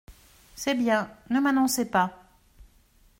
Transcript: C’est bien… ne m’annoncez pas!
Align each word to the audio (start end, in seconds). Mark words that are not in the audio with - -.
C’est 0.55 0.73
bien… 0.73 1.11
ne 1.29 1.39
m’annoncez 1.39 1.85
pas! 1.85 2.23